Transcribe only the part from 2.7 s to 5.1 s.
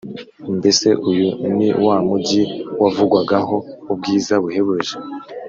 wavugwagaho ubwiza buhebuje,